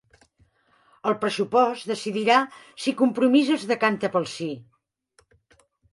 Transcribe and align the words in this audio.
El 1.09 1.15
pressupost 1.25 1.91
decidirà 1.91 2.37
si 2.85 2.95
Compromís 3.03 3.53
es 3.59 3.67
decanta 3.73 4.11
pel 4.17 4.29
sí 4.37 4.49